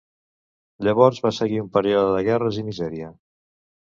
Llavors 0.85 1.19
va 1.25 1.31
seguir 1.39 1.59
un 1.63 1.67
període 1.75 2.15
de 2.15 2.23
guerres 2.29 2.57
i 2.63 2.65
misèria. 2.71 3.11